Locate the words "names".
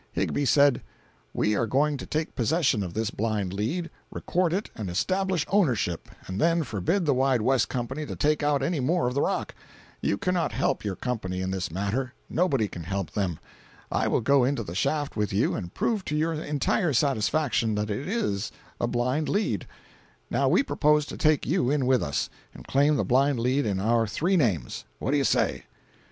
24.35-24.83